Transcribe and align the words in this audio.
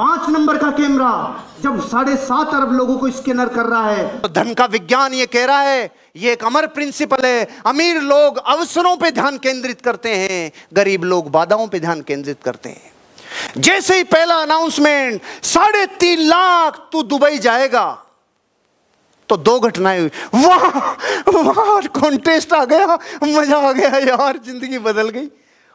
पाँच 0.00 0.28
नंबर 0.30 0.56
का 0.58 0.70
कैमरा 0.70 1.12
जब 1.62 1.80
साढ़े 1.88 2.14
सात 2.16 2.54
अरब 2.54 2.72
लोगों 2.72 2.96
को 2.98 3.08
स्कैनर 3.10 3.48
कर 3.48 3.66
रहा 3.66 3.90
है। 3.90 4.04
तो 4.20 4.28
धन 4.30 4.52
का 4.54 4.64
विज्ञान 4.66 5.14
ये 5.14 5.26
कह 5.26 5.44
रहा 5.46 5.60
है, 5.60 5.90
ये 6.16 6.32
एक 6.32 6.44
अमर 6.44 6.66
प्रिंसिपल 6.68 7.24
है। 7.24 7.48
अमीर 7.66 8.00
लोग 8.02 8.38
अवसरों 8.38 8.96
पे 8.96 9.10
ध्यान 9.10 9.36
केंद्रित 9.38 9.80
करते 9.80 10.14
हैं, 10.14 10.52
गरीब 10.74 11.04
लोग 11.04 11.30
बाधाओं 11.30 11.66
पे 11.66 11.80
ध्यान 11.80 12.00
केंद्रित 12.02 12.38
करते 12.44 12.68
हैं। 12.68 12.92
जैसे 13.58 13.96
ही 13.96 14.04
पहला 14.06 14.34
अनाउंसमेंट 14.36 15.20
साढ़े 15.44 15.84
तीन 16.00 16.20
लाख 16.20 16.78
तू 16.92 17.02
दुबई 17.04 17.38
जाएगा। 17.38 17.86
तो 19.28 19.36
दो 19.38 19.58
घटनाएँ 19.60 20.00
हुई। 20.00 20.10
वाह 20.36 20.66
वाह 21.30 21.80
कॉन्टेस्ट 22.00 22.52
आ 22.52 22.64
गया, 22.64 22.98
मज़ा 23.24 23.58
आ 23.58 23.72
गया 23.72 23.98
यार, 23.98 24.40
ज़िंदगी 24.46 24.78
बदल 24.80 25.08
गई। 25.10 25.28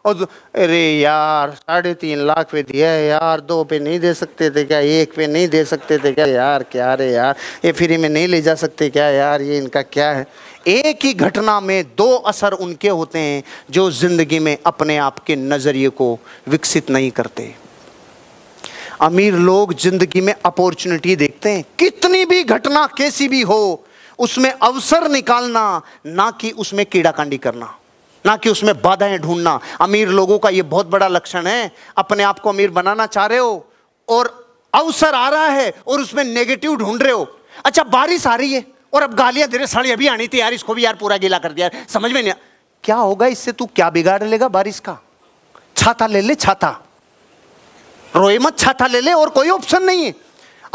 और 0.06 0.28
अरे 0.56 0.82
यार, 1.00 1.52
साढ़े 1.52 1.94
तीन 1.94 2.20
लाख 2.28 2.50
पे 2.52 2.62
दिया 2.64 2.90
है 2.90 3.06
यार, 3.06 3.42
दो 3.42 3.64
पे 3.64 3.80
नहीं 3.80 4.00
दे 4.00 4.14
सकते 4.14 4.50
थे 4.50 4.64
क्या, 4.64 4.80
एक 4.80 5.14
पे 5.16 5.28
नहीं 5.28 5.48
दे 5.50 5.64
सकते 5.66 5.98
थे 5.98 6.12
क्या? 6.12 6.26
यार, 6.26 6.64
क्या 6.64 6.94
रे 6.94 7.12
यार, 7.12 7.36
ये 7.66 7.72
फ्री 7.72 7.98
में 7.98 8.10
नहीं 8.10 8.28
ले 8.28 8.42
जा 8.42 8.56
सकते 8.56 8.90
क्या 8.90 9.10
यार, 9.10 9.42
ये 9.42 9.58
इनका 9.58 9.82
क्या 9.82 10.12
है? 10.12 10.26
एक 10.68 11.06
ही 11.06 11.14
घटना 11.14 11.60
में 11.60 11.84
दो 11.98 12.10
असर 12.28 12.54
उनके 12.54 12.90
होते 12.90 13.20
हैं 13.20 13.44
जो 13.72 13.90
ज़िंदगी 13.92 14.40
में 14.40 14.58
अपने 14.66 14.98
आप 14.98 15.20
के 15.20 15.36
नज़रिए 15.36 15.90
को 15.90 16.18
विकसित 16.50 16.90
नहीं 16.90 17.10
करते। 17.12 17.54
अमीर 19.02 19.34
लोग 19.36 19.74
ज़िंदगी 19.74 20.22
में 20.22 20.34
अपॉर्चुनिटी 20.36 21.16
देखते 21.16 21.50
हैं, 21.50 21.64
कितनी 21.80 22.26
भी 22.26 22.44
घटना 22.44 22.86
कैसी 22.98 23.28
भी 23.28 23.42
हो, 23.42 23.86
उसमें 24.20 24.52
अवसर 24.52 25.08
निकालना, 25.10 25.82
ना 26.06 26.30
कि 26.32 26.52
उसमें 26.52 26.86
कीड़ा 26.86 27.12
कांडी 27.12 27.38
करना। 27.38 27.76
ना 28.26 28.36
कि 28.38 28.50
उसमें 28.50 28.74
बाधाएँ 28.82 29.18
ढूंढना। 29.20 29.60
अमीर 29.82 30.10
लोगों 30.10 30.38
का 30.40 30.50
ये 30.50 30.62
बहुत 30.64 30.88
बड़ा 30.88 31.08
लक्षण 31.08 31.48
है। 31.48 31.72
अपने 31.98 32.24
आप 32.24 32.40
को 32.40 32.50
अमीर 32.50 32.72
बनाना 32.72 33.06
चाह 33.08 33.26
रहे 33.26 33.38
हो 33.38 33.66
और 34.08 34.34
अवसर 34.74 35.14
आ 35.14 35.28
रहा 35.30 35.48
है 35.48 35.74
और 35.88 36.02
उसमें 36.02 36.24
नेगेटिव 36.24 36.76
ढूंढ 36.76 37.02
रहे 37.02 37.12
हो। 37.12 37.28
अच्छा 37.66 37.84
बारिश 37.86 38.26
आ 38.28 38.36
रही 38.36 38.54
है 38.54 38.66
और 38.94 39.04
अब 39.04 39.14
गालियाँ 39.16 39.48
दे 39.50 39.58
रहे 39.58 39.68
साड़ी 39.68 39.92
अभी 39.92 40.08
आनी 40.08 40.28
थी 40.28 40.40
यार, 40.40 40.54
इसको 40.54 40.74
भी 40.74 40.86
यार 40.86 40.96
पूरा 40.96 41.18
गीला 41.18 41.38
कर 41.38 41.52
दिया 41.52 41.70
समझ 41.90 42.12
में 42.12 42.22
नहीं 42.22 42.34
क्या 42.84 42.96
होगा 42.96 43.28
इससे? 43.28 43.52
तू 43.52 43.66
क्या 43.66 43.90
बिगाड़ 43.90 44.24
लेगा 44.24 44.48
बारिश 44.48 44.80
का? 44.80 44.98
छाता 45.78 46.08
ले 46.08 46.22
ले, 46.22 46.36
छाता। 46.36 46.70
रोए 48.14 48.38
मत, 48.40 48.58
छाता 48.60 48.88
ले 48.88 49.02
ले 49.02 49.14
और 49.14 49.30
कोई 49.30 49.50
ऑप्शन 49.50 49.84
नहीं 49.84 50.06
है। 50.06 50.14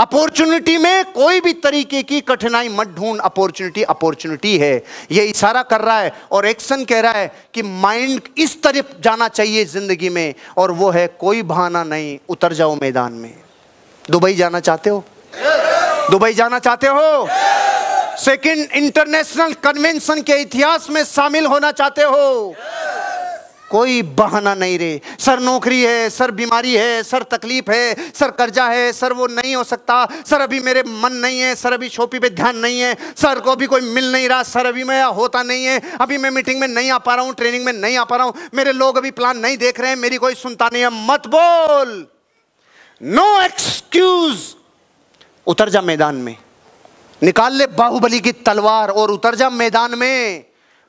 अपॉर्चुनिटी 0.01 0.77
में 0.79 1.05
कोई 1.13 1.41
भी 1.41 1.53
तरीके 1.53 2.03
की 2.03 2.21
कठिनाई 2.21 2.69
मत 2.69 2.89
ढूंढ। 2.89 3.21
अपॉर्चुनिटी 3.21 3.83
अपॉर्चुनिटी 3.85 4.57
है। 4.59 4.73
ये 5.13 5.25
इशारा 5.25 5.63
कर 5.63 5.81
रहा 5.81 5.99
है 6.01 6.13
और 6.33 6.47
एक्शन 6.47 6.85
कह 6.85 7.01
रहा 7.01 7.13
है 7.13 7.27
कि 7.55 7.63
माइंड 7.63 8.29
इस 8.39 8.63
तरफ़ 8.63 8.95
जाना 9.05 9.29
चाहिए 9.29 9.65
ज़िंदगी 9.65 10.09
में 10.09 10.35
और 10.57 10.71
वो 10.73 10.91
है 10.91 11.07
कोई 11.21 11.43
बहाना 11.43 11.85
नहीं, 11.85 12.19
उतर 12.29 12.53
जाओ 12.53 12.75
मैदान 12.75 13.13
में। 13.13 13.35
दुबई 14.05 14.35
जाना 14.35 14.61
चाहते 14.61 14.91
हो? 14.91 15.05
दुबई 16.11 16.33
जाना 16.35 16.59
चाहते 16.59 16.87
हो? 16.87 17.27
सेकंड 18.21 18.73
इंटरनेशनल 18.77 19.53
कन्वेंशन 19.65 20.23
के 20.23 20.41
इतिहास 20.41 20.87
में 20.91 21.05
शामिल 21.05 21.47
होना 21.47 21.73
चाहते 21.73 22.03
हो? 22.03 22.55
कोई 23.71 24.03
बहाना 24.03 24.55
नहीं 24.55 24.79
रे। 24.79 25.01
सर 25.19 25.41
नौकरी 25.41 25.83
है, 25.83 26.11
सर 26.11 26.31
बीमारी 26.31 26.75
है, 26.75 27.03
सर 27.03 27.23
तकलीफ़ 27.23 27.71
है, 27.71 28.13
सर 28.13 28.31
कर्जा 28.31 28.67
है, 28.69 28.93
सर 28.93 29.13
वो 29.13 29.27
नहीं 29.27 29.57
हो 29.57 29.65
सकता। 29.65 30.09
सर 30.27 30.41
अभी 30.41 30.61
मेरे 30.61 30.83
मन 30.83 31.13
नहीं 31.13 31.41
है, 31.41 31.55
सर 31.55 31.73
अभी 31.73 31.89
शोपी 31.89 32.19
पे 32.19 32.31
ध्यान 32.31 32.57
नहीं 32.57 32.81
है। 32.81 32.95
सर 33.17 33.41
को 33.41 33.53
अभी 33.53 33.67
कोई 33.67 33.81
मिल 33.81 34.13
नहीं 34.13 34.29
रहा, 34.29 34.43
सर 34.43 34.67
अभी 34.67 34.85
मैं 34.85 35.03
होता 35.05 35.43
नहीं 35.43 35.65
है। 35.65 35.81
अभी 36.01 36.19
मैं 36.19 36.31
मीटिंग 36.31 36.61
में 36.61 36.69
नहीं 36.69 36.91
आ 36.91 36.99
पा 36.99 37.15
रहा 37.15 37.25
हूँ, 37.25 37.35
ट्रेनिंग 37.35 37.65
में 37.65 37.73
नहीं 37.73 37.97
आ 37.97 38.05
पा 38.05 38.17
रहा 38.17 38.27
हूँ। 38.27 38.35
मेरे 38.55 38.73
लोग 38.73 38.97
अभी 38.97 39.11
प्लान 39.11 39.39
नहीं 39.39 39.57
देख 39.57 39.81
रहे 39.81 39.89
हैं, 39.89 39.97
मेरी 39.97 40.17
कोई 40.17 40.35
सुनता 40.35 40.69
नहीं 40.73 40.83
है। 40.83 40.91
मत 40.93 41.27
बोल। 41.27 42.07
नो 43.03 43.41
एक्सक्यूज 43.43 44.39
उतर 45.47 45.69
जा 45.69 45.81
मैदान 45.81 46.15
में। 46.15 46.37
निकाल 47.23 47.53
ले 47.53 47.67
बाहुबली 47.67 48.21
की 48.21 48.33
तलवार 48.33 48.89
और 48.89 49.11
उतर 49.11 49.35
जा 49.35 49.51
मैदान 49.51 49.99
में। 49.99 50.45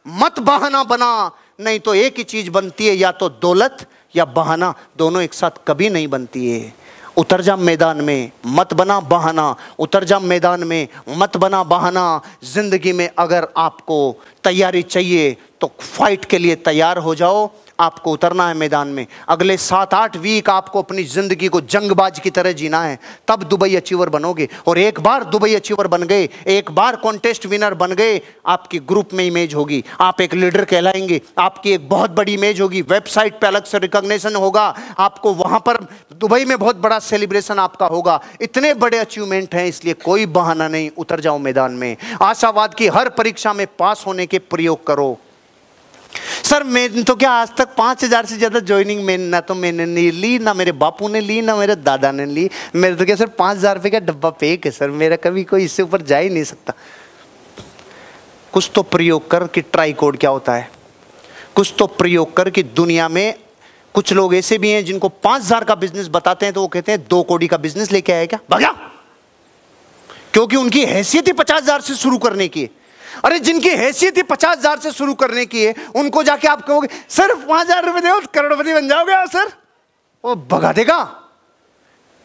मत 0.08 0.40
बहाना 0.40 0.84
बना। 0.84 1.32
नहीं 1.62 1.80
तो 1.80 1.94
एक 1.96 2.18
ही 2.18 2.24
चीज़ 2.26 2.50
बनती 2.50 2.88
है, 2.88 2.96
या 2.96 3.12
तो 3.12 3.30
दौलत 3.32 3.86
या 4.16 4.26
बहाना, 4.28 4.74
दोनों 4.98 5.22
एक 5.22 5.34
साथ 5.34 5.66
कभी 5.68 5.90
नहीं 5.90 6.08
बनती 6.08 6.50
है। 6.50 6.74
उतर 7.18 7.42
जा 7.42 7.56
मैदान 7.58 8.02
में, 8.02 8.32
मत 8.48 8.74
बना 8.74 9.00
बहाना। 9.02 9.56
उतर 9.80 10.04
जा 10.04 10.20
मैदान 10.20 10.64
में, 10.64 10.88
मत 11.10 11.38
बना 11.38 11.64
बहाना। 11.64 12.22
ज़िंदगी 12.44 12.94
में 12.94 13.10
अगर 13.20 13.48
आपको 13.58 13.98
तैयारी 14.44 14.82
चाहिए 14.84 15.36
तो 15.62 15.72
फाइट 15.80 16.26
के 16.26 16.38
लिए 16.38 16.56
तैयार 16.58 16.98
हो 16.98 17.16
जाओ। 17.16 17.50
आपको 17.82 18.12
उतरना 18.12 18.48
है 18.48 18.54
मैदान 18.54 18.88
में। 18.88 19.06
अगले 19.30 19.58
सात 19.58 19.94
आठ 19.94 20.18
वीक 20.18 20.50
आपको 20.50 20.82
अपनी 20.82 21.04
ज़िंदगी 21.04 21.48
को 21.48 21.62
जंगबाज 21.62 22.20
की 22.20 22.30
तरह 22.30 22.52
जीना 22.52 22.82
है। 22.84 23.00
तब 23.28 23.44
दुबई 23.44 23.76
अचीवर 23.76 24.10
बनोगे। 24.10 24.48
और 24.68 24.78
एक 24.78 25.00
बार 25.00 25.24
दुबई 25.24 25.56
अचीवर 25.56 25.88
बन 25.88 26.04
गए, 26.04 26.30
एक 26.48 26.72
बार 26.72 26.96
कॉन्टेस्ट 26.96 27.46
विनर 27.46 27.74
बन 27.74 27.94
गए, 27.94 28.22
आपकी 28.46 28.80
ग्रुप 28.80 29.14
में 29.14 29.26
इमेज 29.26 29.54
होगी। 29.54 29.84
आप 30.02 30.22
एक 30.22 30.34
लीडर 30.34 30.66
कहलाएँगे। 30.66 31.22
आपकी 31.38 31.72
एक 31.72 31.90
बहुत 31.90 32.12
बड़ी 32.12 32.34
इमेज 32.34 32.62
होगी। 32.62 32.82
वेबसाइट 32.82 33.40
पर 33.40 33.48
अलग 33.48 33.64
से 33.64 33.80
रिकॉग्निशन 33.80 34.36
होगा। 34.36 34.66
आपको 35.00 35.34
वहाँ 35.34 35.60
पर 35.60 35.78
दुबई 36.14 36.46
में 36.46 36.58
बहुत 36.60 36.76
बड़ा 36.76 37.00
सेलिब्रेशन 37.00 37.60
आपका 37.60 37.86
होगा। 37.86 38.20
इतने 38.42 38.74
बड़े 38.74 38.98
अचीवमेंट 38.98 39.56
हैं, 39.56 39.66
इसलिए 39.66 39.94
कोई 39.94 40.26
बहाना 40.26 40.68
नहीं, 40.68 40.90
उतर 40.98 41.20
जाओ 41.20 41.38
मैदान 41.38 41.72
में। 41.72 41.96
आशावाद 42.22 42.74
की 42.74 42.88
हर 42.88 43.10
परीक्षा 43.10 43.54
में 43.54 43.68
पास 43.80 44.04
होने 44.08 44.26
के 44.26 44.40
प्रयोग 44.40 44.88
करो। 44.88 45.18
सर, 46.44 46.64
मैं 46.64 47.04
तो 47.04 47.16
क्या 47.16 47.32
आज 47.32 47.50
तक 47.58 47.76
पाँच 47.76 48.04
हज़ार 48.04 48.26
से 48.26 48.38
ज़्यादा 48.38 48.60
ज्वाइनिंग 48.62 49.04
में 49.06 49.18
ना 49.18 49.40
तो 49.42 49.56
मैंने 49.56 49.86
नहीं 49.86 50.12
ली, 50.12 50.38
ना 50.40 50.54
मेरे 50.54 50.72
बापू 50.74 51.08
ने 51.10 51.22
ली, 51.22 51.42
ना 51.42 51.56
मेरे 51.56 51.76
दादा 51.78 52.12
ने 52.12 52.26
ली। 52.26 52.50
मेरे 52.76 52.96
तो 52.96 53.06
क्या 53.06 53.16
सर, 53.16 53.28
पाँच 53.28 53.58
हज़ार 53.58 53.76
रुपये 53.76 53.92
का 53.92 54.00
डब्बा 54.02 54.30
पेक 54.32 54.66
है 54.66 54.72
सर, 54.72 54.90
मेरा 54.92 55.16
कभी 55.18 55.44
कोई 55.44 55.64
इससे 55.64 55.84
ऊपर 55.84 56.02
जा 56.04 56.18
ही 56.18 56.30
नहीं 56.30 56.44
सकता। 56.44 56.74
कुछ 58.54 58.70
तो 58.76 58.84
प्रयोग 58.84 59.30
कर 59.32 59.48
कि 59.48 59.62
ट्राई 59.64 59.94
कोड 59.94 60.18
क्या 60.18 60.30
होता 60.30 60.54
है। 60.54 60.70
कुछ 61.56 61.74
तो 61.80 61.88
प्रयोग 61.88 62.36
कर 62.36 62.50
कि 62.50 62.64
दुनिया 62.64 63.08
में 63.10 63.34
कुछ 63.96 64.14
लोग 64.14 64.36
ऐसे 64.36 64.58
भी 64.58 64.70
हैं 64.70 64.84
जिनको 64.86 65.10
पाँच 65.10 65.42
हज़ार 65.42 65.64
का 65.64 65.76
बिज़नेस 65.76 66.08
बताते 66.10 66.46
हैं 66.46 66.54
तो 66.54 66.62
वो 66.62 66.68
कहते 66.68 66.92
हैं, 66.92 67.04
दो 67.04 67.22
कोड़ी 67.24 67.48
का 67.48 67.58
बिज़नेस 67.58 67.92
लेके 67.92 68.14
आया 68.14 68.26
क्या? 68.26 68.40
भगा 68.50 68.76
क्योंकि 70.34 70.56
उनकी 70.56 70.86
हैसियत 70.86 71.28
ही 71.28 71.34
पचास 71.34 71.62
हज़ार 71.62 71.82
से 71.82 71.96
शुरू 71.96 72.18
करने 72.18 72.48
की 72.48 72.62
है। 72.62 72.70
अरे 73.24 73.40
जिनकी 73.40 73.70
हैसियत 73.70 74.18
ही 74.18 74.24
पचास 74.24 74.58
हज़ार 74.58 74.80
से 74.80 74.92
शुरू 74.92 75.14
करने 75.16 75.46
की 75.46 75.64
है, 75.64 75.74
उनको 75.96 76.24
जाके 76.24 76.48
आप 76.48 76.62
कहोगे 76.62 76.88
सिर्फ़ 77.10 77.46
पाँच 77.48 77.68
हज़ार 77.68 77.86
रुपए 77.86 78.02
दो, 78.02 78.20
करोड़पति 78.34 78.74
बन 78.74 78.88
जाओगे 78.90 79.26
सर? 79.30 79.52
वो 80.24 80.36
भगा 80.48 80.72
देगा। 80.74 80.98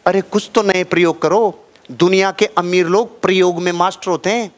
अरे 0.05 0.21
कुछ 0.23 0.49
तो 0.55 0.61
नए 0.63 0.83
प्रयोग 0.85 1.21
करो। 1.21 1.39
दुनिया 1.93 2.31
के 2.31 2.45
अमीर 2.57 2.87
लोग 2.87 3.21
प्रयोग 3.21 3.61
में 3.61 3.71
मास्टर 3.73 4.11
होते 4.11 4.29
हैं। 4.29 4.51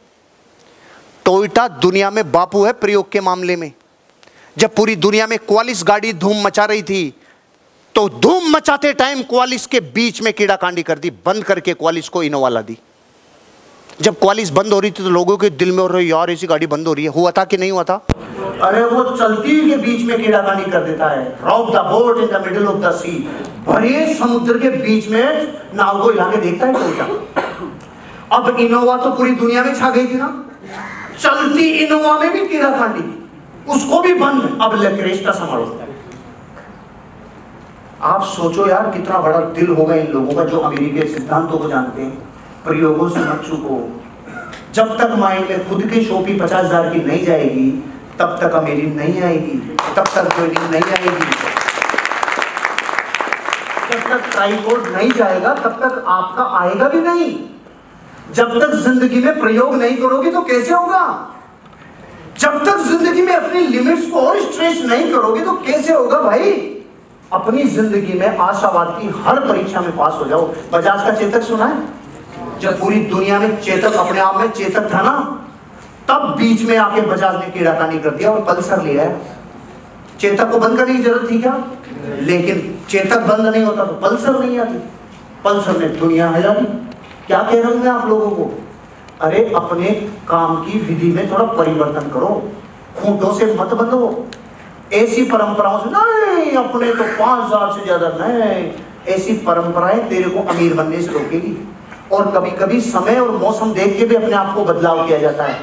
टोयोटा 1.26 1.68
दुनिया 1.68 2.10
में 2.12 2.32
बापू 2.32 2.64
है 2.66 2.74
प्रयोग 2.76 3.12
के 3.12 3.22
मामले 3.22 3.56
में। 3.56 3.72
जब 4.58 4.76
पूरी 4.76 4.96
दुनिया 4.98 5.28
में 5.28 5.38
क्वालिस 5.40 5.84
गाड़ी 5.84 6.14
धूम 6.16 6.42
मचा 6.44 6.66
रही 6.66 6.84
थी 6.84 7.14
तो 7.96 8.08
धूम 8.12 8.50
मचाते 8.52 8.92
टाइम 8.94 9.22
क्वालिस 9.24 9.66
के 9.66 9.80
बीच 9.80 10.22
में 10.22 10.32
कीड़ा 10.34 10.56
कांडी 10.56 10.84
कर 10.84 11.00
दी, 11.00 11.10
बंद 11.10 11.44
करके 11.44 11.74
क्वालिस 11.74 12.10
को 12.10 12.24
इनोवा 12.24 12.50
ला 12.50 12.62
दी। 12.62 12.78
जब 14.02 14.20
क्वालिस 14.20 14.50
बंद 14.50 14.74
हो 14.74 14.80
रही 14.80 14.92
थी 14.92 15.04
तो 15.04 15.10
लोगों 15.10 15.36
के 15.38 15.50
दिल 15.52 15.72
में 15.72 15.78
हो 15.78 15.88
रही 15.88 16.12
यार, 16.12 16.30
ऐसी 16.32 16.48
गाड़ी 16.48 16.68
बंद 16.68 16.88
हो 16.88 16.94
रही 16.94 17.06
है। 17.06 17.12
हुआ 17.12 17.32
था 17.32 17.44
कि 17.46 17.58
नहीं 17.58 17.72
हुआ 17.72 17.84
था? 17.84 17.96
अरे 18.62 18.84
वो 18.84 19.04
चलती 19.18 19.70
के 19.70 19.78
बीच 19.78 20.06
में 20.06 20.22
कीड़ा 20.22 20.42
कर 20.42 20.84
देता 20.84 21.10
है। 21.10 21.24
Rock 21.46 21.70
the 21.76 21.80
boat 21.88 22.18
in 22.18 22.28
the 22.28 22.42
middle 22.46 22.68
of 22.68 22.78
the 22.78 22.92
sea 22.92 23.12
भरे 23.68 24.14
समुद्र 24.14 24.58
के 24.60 24.70
बीच 24.78 25.10
में 25.10 25.26
नाव 25.76 26.02
को 26.04 26.10
हिला 26.10 26.30
के 26.32 26.38
देखता 26.38 26.68
है 26.68 26.74
कोटा 26.74 28.38
अब 28.38 28.60
इनोवा 28.60 28.98
तो 28.98 29.12
पूरी 29.12 29.32
दुनिया 29.36 29.64
में 29.64 29.74
छा 29.76 29.90
गई 29.90 30.08
थी 30.08 30.16
ना। 30.16 30.30
चलती 31.20 31.70
इनोवा 31.80 32.18
में 32.20 32.32
भी 32.34 32.48
कीड़ा 32.48 32.70
कांडी 32.70 33.06
उसको 33.70 34.02
भी 34.02 34.14
बंद। 34.14 34.58
अब 34.62 34.82
लकरेस्टा 34.82 35.32
संभालो। 35.32 35.80
आप 38.02 38.24
सोचो 38.24 38.68
यार, 38.68 38.90
कितना 38.90 39.20
बड़ा 39.20 39.40
दिल 39.40 39.70
होगा 39.70 39.96
इन 39.96 40.08
लोगों 40.08 40.34
का 40.34 40.44
जो 40.46 40.60
अमेरिकी 40.60 41.08
सिद्धांतों 41.14 41.58
को 41.58 41.70
जानते 41.70 42.02
हैं। 42.02 42.29
प्रयोगों 42.70 43.10
से 43.10 43.20
मत 43.20 43.44
चूको। 43.50 43.78
जब 44.74 44.98
तक 44.98 45.16
माइंड 45.20 45.50
में 45.50 45.70
खुद 45.70 45.86
की 45.92 46.04
शोपी 46.06 46.40
पचास 46.40 46.66
हज़ार 46.66 46.90
की 46.90 47.00
नहीं 47.04 47.26
जाएगी, 47.26 47.70
तब 48.20 48.38
तक 48.42 48.56
अमीरी 48.56 48.88
नहीं 48.96 49.22
आएगी, 49.22 49.58
तब 49.96 50.08
तक 50.16 50.34
ट्रेनिंग 50.36 50.72
नहीं 50.72 50.92
आएगी। 50.94 51.48
जब 53.92 54.02
तक 54.10 54.30
ट्राईकोड 54.32 54.88
नहीं 54.88 55.12
जाएगा, 55.12 55.54
तब 55.56 55.80
तक 55.84 56.04
आपका 56.08 56.44
आएगा 56.60 56.90
भी 56.90 57.00
नहीं। 57.02 57.36
जब 58.34 58.60
तक 58.60 58.76
ज़िंदगी 58.78 59.20
में 59.20 59.40
प्रयोग 59.40 59.76
नहीं 59.76 59.96
करोगे 59.98 60.32
तो 60.32 60.42
कैसे 60.42 60.74
होगा? 60.74 61.06
जब 62.40 62.64
तक 62.66 62.78
ज़िंदगी 62.88 63.22
में 63.22 63.36
अपनी 63.36 63.62
लिमिट्स 63.68 64.10
को 64.12 64.20
और 64.20 64.40
स्ट्रेच 64.42 64.84
नहीं 64.86 65.12
करोगे 65.12 65.42
तो 65.42 65.54
कैसे 65.66 65.94
होगा 65.94 66.22
भाई? 66.22 66.52
अपनी 67.34 67.64
ज़िंदगी 67.70 68.20
में 68.20 68.38
आशावाद 68.38 68.98
की 69.02 69.08
हर 69.24 69.40
परीक्षा 69.40 69.82
में 69.82 69.96
पास 69.98 70.14
हो 70.14 70.26
जाओ। 70.26 70.46
बजाज 70.74 71.04
का 71.04 71.12
चेतक 71.16 71.44
सुना 71.44 71.66
है? 71.66 71.82
जब 72.62 72.80
पूरी 72.80 73.00
दुनिया 73.06 73.40
में 73.40 73.62
चेतक 73.62 73.94
अपने 73.96 74.20
आप 74.20 74.38
में 74.38 74.50
चेतक 74.52 74.94
था 74.94 75.02
ना, 75.02 75.14
तब 76.10 76.36
बीच 76.38 76.62
में 76.64 76.78
आके 76.78 77.02
बजाज 77.02 77.36
ने 77.36 77.52
कीड़ाकानी 77.52 78.00
कर 78.00 78.10
दिया 78.12 78.32
और 78.32 78.42
पल्सर 78.46 78.82
लिया 78.84 79.04
है। 79.04 79.22
चेतक 80.20 80.52
को 80.52 80.60
बंद 80.60 80.78
करने 80.78 80.94
की 80.94 81.04
ज़रूरत 81.04 81.32
थी 81.32 81.42
क्या? 81.42 81.58
लेकिन 82.22 82.80
चेतक 82.90 83.22
बंद 83.28 83.48
नहीं 83.48 83.64
होता 83.64 83.86
तो 83.86 83.94
पल्सर 84.02 84.40
नहीं 84.40 84.60
आती। 84.60 84.78
पल्सर 85.44 85.80
ने 85.80 85.88
दुनिया 86.00 86.30
हिला 86.30 86.54
दी 86.54 86.66
क्या 87.28 87.42
कह 87.42 87.62
रहा 87.62 87.70
हूँ 87.70 87.80
मैं 87.80 87.92
आप 87.92 88.08
लोगों 88.10 88.30
को? 88.30 88.52
अरे 89.22 89.44
अपने 89.56 89.90
काम 90.28 90.56
की 90.66 90.80
विधि 90.80 91.12
में 91.12 91.32
थोड़ा 91.32 91.46
परिवर्तन 91.54 92.10
करो। 92.10 92.30
खूंटों 93.00 93.34
से 93.34 93.46
मत 93.54 93.74
बंधो। 93.74 94.28
ऐसी 94.94 95.24
परंपराओं 95.24 95.80
से 95.80 95.90
नहीं, 95.90 96.52
अपने 96.58 96.94
तो 96.94 97.04
पाँच 97.20 97.44
हज़ार 97.46 97.72
से 97.74 97.84
ज़्यादा 97.86 98.08
नहीं। 98.20 98.72
ऐसी 99.16 99.34
परंपराएँ 99.48 100.00
तेरे 100.10 100.30
को 100.30 100.40
अमीर 100.50 100.74
बनने 100.74 101.02
से 101.02 101.12
रोकेगी। 101.12 101.58
और 102.12 102.32
कभी 102.32 102.52
कभी 102.54 102.80
समय 102.82 103.20
और 103.20 103.32
मौसम 103.38 103.74
देख 103.74 103.98
के 103.98 104.06
भी 104.06 104.16
अपने 104.16 104.34
आप 104.36 104.54
को 104.56 104.64
बदलाव 104.66 105.06
किया 105.08 105.18
जाता 105.20 105.44
है। 105.44 105.60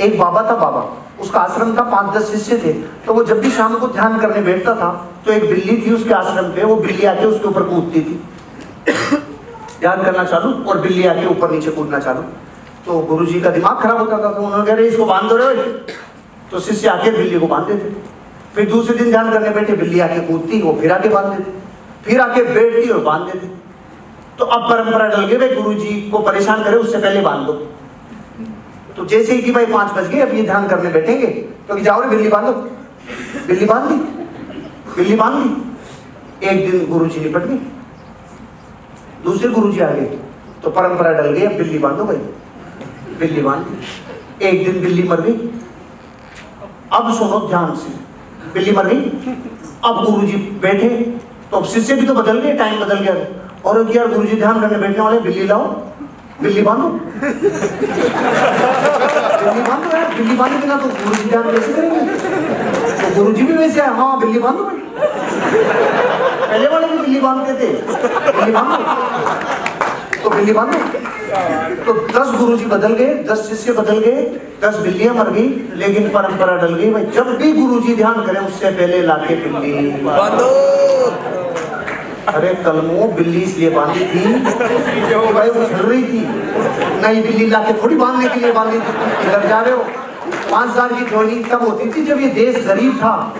एक 0.00 0.18
बाबा 0.18 0.42
था 0.42 0.56
बाबा, 0.56 0.82
उसका 1.20 1.40
आश्रम 1.40 1.76
था 1.76 1.82
पाँच 1.90 2.14
दस 2.16 2.30
शिष्य 2.32 2.58
थे। 2.58 2.72
तो 3.06 3.14
वो 3.14 3.24
जब 3.24 3.40
भी 3.40 3.50
शाम 3.50 3.78
को 3.78 3.88
ध्यान 3.88 4.18
करने 4.20 4.40
बैठता 4.42 4.74
था 4.74 4.90
तो 5.26 5.32
एक 5.32 5.48
बिल्ली 5.48 5.76
थी 5.82 5.92
उसके 5.94 6.14
आश्रम 6.14 6.52
पे, 6.52 6.64
वो 6.64 6.76
बिल्ली 6.76 7.04
आके 7.06 7.26
उसके 7.26 7.48
ऊपर 7.48 7.62
कूदती 7.64 8.00
थी। 8.00 8.22
ध्यान 9.80 10.02
करना 10.02 10.24
चालू 10.24 10.52
और 10.64 10.78
बिल्ली 10.80 11.06
आके 11.06 11.26
ऊपर 11.26 11.50
नीचे 11.50 11.70
कूदना 11.70 11.98
चालू। 11.98 12.22
तो 12.86 12.98
गुरु 13.06 13.26
जी 13.26 13.40
का 13.40 13.50
दिमाग 13.50 13.82
खराब 13.82 13.98
होता 13.98 14.18
था 14.18 14.32
तो 14.32 14.42
उन्होंने 14.42 14.66
कह 14.66 14.74
रहे 14.74 14.86
इसको 14.88 15.04
बाँध 15.06 15.28
दो 15.28 15.36
रहे 15.36 15.66
तो 16.50 16.60
शिष्य 16.60 16.88
आके 16.88 17.10
बिल्ली 17.10 17.40
को 17.40 17.46
बाँध 17.46 17.66
देते। 17.66 17.94
फिर 18.54 18.68
दूसरे 18.70 18.96
दिन 18.96 19.10
ध्यान 19.10 19.32
करने 19.32 19.50
बैठे, 19.50 19.72
बिल्ली 19.74 20.00
आके 20.00 20.20
कूदती, 20.22 20.60
वो 20.62 20.76
फिर 20.80 20.92
आके 20.92 21.08
बाँध 21.08 21.26
देते। 21.28 21.52
फिर 22.04 22.20
आके 22.20 22.42
बैठती 22.44 22.88
और 22.88 22.98
बाँध 23.00 23.22
देती। 23.24 23.51
तो 24.38 24.44
अब 24.44 24.70
परंपरा 24.70 25.08
डल 25.08 25.26
गई, 25.26 25.36
भाई 25.36 25.48
गुरु 25.48 25.74
जी 25.74 26.10
को 26.10 26.18
परेशान 26.18 26.64
करे, 26.64 26.76
उससे 26.76 26.98
पहले 26.98 27.20
बाँध 27.20 27.46
दो। 27.46 27.52
तो 28.96 29.04
जैसे 29.04 29.34
ही 29.34 29.42
कि 29.42 29.52
भाई 29.52 29.66
पाँच 29.66 29.92
बज 29.92 30.08
गए, 30.08 30.20
अब 30.20 30.34
ये 30.34 30.42
ध्यान 30.42 30.68
करने 30.68 30.90
बैठेंगे। 30.90 31.26
तो 31.68 31.78
जाओ 31.78 32.02
रे, 32.02 32.08
बिल्ली 32.08 32.28
बांधो 32.28 32.52
बिल्ली 33.46 33.64
बाँध 33.64 33.90
दी। 33.90 33.96
बिल्ली 34.96 35.16
बाँध 35.16 35.34
दी। 35.34 36.48
एक 36.48 36.70
दिन 36.70 36.86
गुरु 36.86 37.06
जी 37.06 37.20
निपट 37.20 37.42
गए 37.42 37.58
दूसरे 39.24 39.48
गुरु 39.48 39.72
जी 39.72 39.80
आ 39.80 39.90
गए। 39.90 40.18
तो 40.62 40.70
परंपरा 40.70 41.12
डल 41.12 41.32
गई, 41.32 41.42
अब 41.42 41.52
बिल्ली 41.52 41.78
बांधो 41.78 42.04
भाई। 42.04 42.16
बिल्ली 43.18 43.40
बाँध 43.40 43.66
दी। 43.66 44.46
एक 44.46 44.64
दिन 44.64 44.82
बिल्ली 44.82 45.02
मर 45.02 45.20
गई। 45.20 45.32
अब 46.92 47.12
सुनो 47.12 47.48
ध्यान 47.48 47.74
से। 47.74 47.88
बिल्ली 48.54 48.72
मर 48.72 48.86
गई। 48.86 49.00
अब 49.84 50.04
गुरु 50.04 50.26
जी 50.26 50.36
बैठे। 50.36 50.88
तो 51.50 51.56
अब 51.56 51.64
शिष्य 51.64 51.94
भी 51.94 52.06
तो 52.06 52.14
बदल 52.14 52.40
गए, 52.40 52.52
टाइम 52.52 52.80
बदल 52.80 52.98
गया। 52.98 53.14
और 53.64 53.90
यार 53.96 54.08
गुरु 54.08 54.26
जी 54.26 54.36
ध्यान 54.36 54.60
करने 54.60 54.78
बैठने 54.78 55.04
वाले, 55.04 55.20
बिल्ली 55.20 55.46
लाओ। 55.46 55.66
बिल्ली 56.42 56.62
बांधो। 56.62 56.88
बिल्ली 56.88 57.50
बांधो 59.62 59.96
यार, 59.96 60.14
बिल्ली 60.14 60.36
बांधे 60.36 60.56
बिना 60.56 60.76
तो 60.76 60.88
गुरु 60.88 61.14
जी 61.14 61.24
ध्यान 61.30 61.42
कैसे 61.42 61.72
करेंगे? 61.72 62.00
तो 63.02 63.14
गुरु 63.14 63.32
जी 63.32 63.42
भी 63.42 63.52
वैसे 63.52 63.80
है। 63.80 63.96
हाँ 63.96 64.20
बिल्ली 64.20 64.38
बांधो। 64.38 64.64
पहले 66.42 66.68
वाले 66.68 66.86
भी 66.86 66.98
बिल्ली 66.98 67.20
बांधते 67.20 67.52
थे। 67.52 67.72
बिल्ली 68.32 68.52
बांधो। 68.52 68.76
तो 70.24 70.30
बिल्ली 70.30 70.52
बांधो। 70.52 70.78
तो 71.84 72.08
दस 72.08 72.38
गुरु 72.38 72.56
जी 72.56 72.64
बदल 72.64 72.92
गए, 72.92 73.24
दस 73.24 73.48
शिष्य 73.48 73.72
बदल 73.72 73.98
गए, 73.98 74.40
दस 74.62 74.76
बिल्लियाँ 74.76 75.14
मर 75.14 75.30
गई, 75.30 75.70
लेकिन 75.74 76.08
परंपरा 76.08 76.56
डल 76.56 76.74
गई। 76.74 76.90
भाई, 76.90 77.04
जब 77.04 77.36
भी 77.36 77.52
गुरु 77.52 77.80
जी 77.80 77.94
ध्यान 77.94 78.26
करें, 78.26 78.40
उससे 78.40 78.70
पहले 78.70 79.02
लाके 79.02 79.34
बिल्ली। 79.34 79.90
बांधो 82.26 82.40
कल 82.40 82.62
कलमो 82.62 83.06
बिल्ली 83.08 83.40
इसलिए 83.40 83.70
बांधी 83.70 84.00
थी 84.00 84.22
कि 85.08 85.32
भाई 85.32 85.48
वो 85.50 85.64
चल 85.68 85.86
रही 85.86 86.02
थी। 86.02 86.20
नई 87.02 87.22
बिल्ली 87.22 87.46
लाके 87.46 87.72
थोड़ी 87.82 87.96
बांधने 87.96 88.28
के 88.28 88.40
लिए 88.40 88.52
बांधी 88.52 88.78
थी। 88.78 88.92
किधर 89.22 89.48
जा 89.48 89.60
रहे 89.60 89.74
हो। 89.74 89.84
पाँच 90.50 90.70
हज़ार 90.70 90.92
की 90.92 91.04
ज्वाइनिंग 91.04 91.44
तब 91.50 91.62
होती 91.68 91.90
थी 91.92 92.04
जब 92.04 92.20
ये 92.20 92.28
देश 92.28 92.64
गरीब 92.66 92.96
था। 92.96 93.34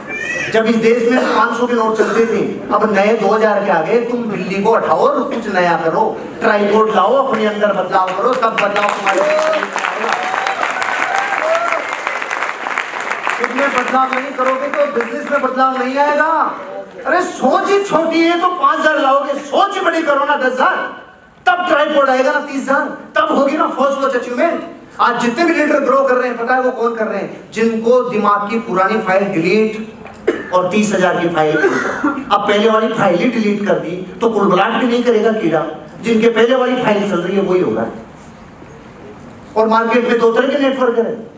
जब 0.53 0.67
इस 0.67 0.77
देश 0.77 1.11
में 1.11 1.19
500 1.37 1.67
के 1.67 1.75
नोट 1.75 1.97
चलते 1.99 2.27
थे। 2.27 2.41
अब 2.75 2.93
नए 2.95 3.17
2000 3.17 3.65
के 3.65 3.71
आ 3.71 3.81
गए 3.83 4.01
तुम 4.01 4.23
बिल्ली 4.23 4.63
को 4.63 4.75
हटाओ 4.75 4.99
और 4.99 5.23
कुछ 5.25 5.49
नया 5.55 5.77
करो। 5.85 6.05
ट्राईपोर्ट 6.41 6.95
लाओ, 6.97 7.15
अपने 7.27 7.47
अंदर 7.47 7.73
बदलाव 7.73 8.09
करो, 8.19 8.33
तब 8.35 8.57
बदलाव 8.63 8.89
तुम्हारे 8.89 9.21
देश 9.21 9.49
में 9.49 9.59
आएगा। 9.59 10.11
इसमें 13.43 13.69
बदलाव 13.83 14.15
नहीं 14.15 14.33
करोगे 14.35 14.69
तो 14.69 14.87
बिज़नेस 14.95 15.31
में 15.31 15.43
बदलाव 15.43 15.79
नहीं 15.79 15.99
आएगा। 15.99 16.33
अरे 17.07 17.21
सोच 17.29 17.69
ही 17.69 17.83
छोटी 17.85 18.21
है 18.21 18.41
तो 18.41 18.49
पाँच 18.49 18.79
हज़ार 18.81 18.99
लाओगे। 19.01 19.35
सोच 19.47 19.79
बड़ी 19.85 20.03
करो 20.03 20.25
ना, 20.25 20.37
दस 20.37 20.53
हज़ार। 20.53 20.77
तब 21.47 21.65
ट्राईपोर्ट 21.69 22.11
आएगा 22.11 22.33
ना, 22.33 22.41
तीस 22.43 22.63
हज़ार। 22.63 22.87
तब 23.17 23.35
होगी 23.39 23.57
ना 23.57 23.67
फ़र्स्ट 23.71 24.03
वॉच 24.03 24.15
अचीवमेंट 24.17 24.71
आज 25.01 25.21
जितने 25.23 25.45
भी 25.45 25.55
लीडर 25.55 25.81
ग्रो 25.81 26.03
कर 26.05 26.15
रहे 26.15 26.29
हैं, 26.29 26.37
पता 26.39 26.55
है 26.55 26.63
वो 26.63 26.71
कौन 26.73 26.95
कर 26.95 27.07
रहे 27.07 27.21
हैं? 27.21 27.51
जिनको 27.53 28.01
दिमाग 28.11 28.49
की 28.51 28.59
पुरानी 28.61 29.01
फ़ाइल 29.03 29.25
डिलीट 29.33 30.53
और 30.55 30.69
तीस 30.71 30.95
हज़ार 30.95 31.21
की 31.21 31.29
फ़ाइल 31.29 31.57
अब 31.57 32.41
पहले 32.41 32.69
वाली 32.69 32.93
फ़ाइल 32.95 33.17
ही 33.19 33.29
डिलीट 33.31 33.67
कर 33.67 33.79
दी 33.79 33.97
तो 34.21 34.29
कुलबलाट 34.31 34.73
भी 34.75 34.87
नहीं 34.87 35.03
करेगा 35.05 35.33
कीड़ा। 35.35 35.65
जिनके 36.03 36.29
पहले 36.31 36.55
वाली 36.57 36.83
फ़ाइल 36.83 37.11
चल 37.11 37.17
रही 37.19 37.37
है, 37.37 37.43
वही 37.43 37.61
होगा। 37.61 37.87
और 39.57 39.69
मार्केट 39.69 40.09
में 40.09 40.19
दो 40.21 40.31
तरह 40.33 40.49
के 40.49 40.59
नेटवर्क 40.59 40.99
है। 40.99 41.32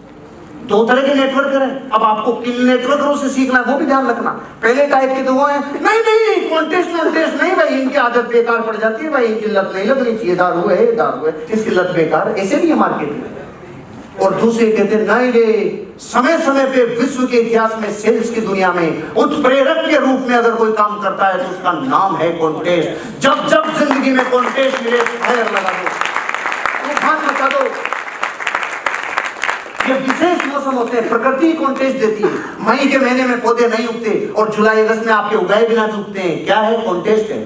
दो 0.67 0.85
तरह 0.85 1.03
के 1.03 1.15
नेटवर्क 1.15 1.55
है। 1.55 1.69
अब 1.91 2.03
आपको 2.05 2.33
किन 2.35 2.65
नेटवर्करों 2.67 3.17
से 3.17 3.29
सीखना 3.31 3.59
है, 3.59 3.65
वो 3.65 3.79
भी 3.79 3.87
ध्यान 3.87 4.09
रखना। 4.09 4.31
पहले 4.63 4.87
टाइप 4.87 5.15
के 5.17 5.23
तो 5.23 5.35
वो 5.35 5.47
है। 5.47 5.59
नहीं 5.83 6.01
नहीं 6.01 6.49
कॉन्टेस्ट 6.51 6.97
कॉन्टेस्ट 6.97 7.43
नहीं 7.43 7.55
भाई, 7.57 7.81
इनकी 7.81 7.97
आदत 7.99 8.29
बेकार 8.33 8.61
पड़ 8.63 8.77
जाती 8.77 9.05
है 9.05 9.11
भाई, 9.13 9.27
इनकी 9.27 9.51
लत 9.51 9.71
नहीं 9.75 9.87
लगनी 9.87 10.17
चाहिए। 10.19 10.35
दारू 10.37 10.69
है 10.69 10.95
दारू 10.97 11.27
है, 11.27 11.35
इसकी 11.51 11.71
लत 11.71 11.93
बेकार, 11.97 12.35
ऐसे 12.39 12.57
भी 12.57 12.69
है 12.69 12.79
मार्केट 12.79 13.11
में। 13.11 13.33
और 14.23 14.35
दूसरे 14.41 14.71
कहते 14.73 14.97
नहीं 14.97 15.31
रे 15.33 15.47
समय 16.01 16.37
समय 16.39 16.65
पे 16.67 16.85
विश्व 16.97 17.27
के 17.27 17.37
इतिहास 17.37 17.75
में 17.81 17.91
सेल्स 17.93 18.31
की 18.31 18.41
दुनिया 18.41 18.73
में 18.73 19.15
उत्प्रेरक 19.15 19.79
के 19.89 19.99
रूप 19.99 20.27
में 20.29 20.37
अगर 20.37 20.55
कोई 20.57 20.73
काम 20.73 21.01
करता 21.03 21.29
है 21.29 21.39
तो 21.39 21.51
उसका 21.51 21.73
नाम 21.81 22.17
है 22.17 22.31
कॉन्टेस्ट 22.39 23.21
जब 23.23 23.47
जब 23.49 23.73
ज़िंदगी 23.79 24.11
में 24.11 24.31
कॉन्टेस्ट 24.31 24.83
मिले 24.85 25.01
फायर 25.01 25.51
लगा 25.53 25.73
दो। 25.73 25.89
तूफ़ान 26.85 27.19
मचा 27.27 27.49
दो। 27.49 27.69
ये 29.89 29.95
विशेष 29.95 30.47
मौसम 30.47 30.77
होते 30.77 30.97
हैं? 30.97 31.09
प्रकृति 31.09 31.53
कॉन्टेस्ट 31.53 31.99
देती 31.99 32.23
है। 32.23 32.31
मई 32.69 32.87
के 32.89 32.99
महीने 32.99 33.25
में 33.25 33.41
पौधे 33.41 33.67
नहीं 33.69 33.87
उगते 33.89 34.33
और 34.37 34.51
जुलाई, 34.51 34.83
अगस्त 34.83 35.07
में 35.07 35.13
आपके 35.13 35.37
उगाए 35.37 35.67
बिना 35.69 35.87
भी 35.87 35.99
उगते 35.99 36.21
हैं। 36.21 36.45
क्या 36.45 36.59
है? 36.59 36.77
कॉन्टेस्ट 36.83 37.31
है। 37.31 37.43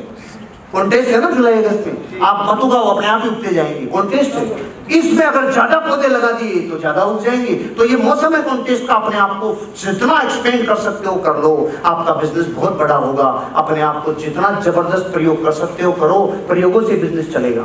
कॉन्टेस्ट 0.73 1.08
है 1.08 1.20
ना 1.20 1.31
जुलाई, 1.31 1.62
अगस्त 1.62 1.87
में? 1.87 2.20
आप 2.20 2.46
मत 2.49 2.64
उगाओ, 2.64 2.85
अपने 2.85 3.06
आप 3.06 3.23
ही 3.23 3.29
उगते 3.29 3.55
जाएँगे। 3.55 3.87
कॉन्टेस्ट 3.87 4.35
है। 4.35 4.67
इसमें 4.88 5.25
अगर 5.26 5.50
ज़्यादा 5.52 5.79
पौधे 5.79 6.08
लगा 6.08 6.31
दिए 6.32 6.61
तो 6.69 6.79
ज़्यादा 6.79 7.02
उग 7.05 7.25
जाएँगे। 7.25 7.55
तो 7.79 7.85
ये 7.85 7.96
मौसम 7.96 8.35
है 8.35 8.43
कॉन्टेस्ट 8.43 8.87
का। 8.88 8.94
अपने 8.94 9.19
आप 9.19 9.38
को 9.40 9.55
जितना 9.82 10.21
एक्सपेंड 10.21 10.66
कर 10.66 10.76
सकते 10.76 11.09
हो, 11.09 11.14
कर 11.16 11.42
लो। 11.42 11.50
आपका 11.85 12.12
बिज़नेस 12.12 12.47
बहुत 12.47 12.78
बड़ा 12.78 12.95
होगा। 12.95 13.25
अपने 13.54 13.80
आप 13.80 14.02
को 14.04 14.14
जितना 14.14 14.50
ज़बरदस्त 14.61 15.12
प्रयोग 15.12 15.45
कर 15.45 15.52
सकते 15.52 15.83
हो, 15.83 15.92
करो। 15.92 16.21
प्रयोगों 16.49 16.83
से 16.83 16.97
बिज़नेस 16.97 17.33
चलेगा। 17.33 17.62